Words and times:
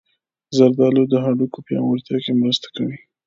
زردالو 0.57 1.03
د 1.09 1.13
هډوکو 1.23 1.59
پیاوړتیا 1.67 2.17
کې 2.23 2.31
مرسته 2.41 2.67
کوي. 2.75 2.97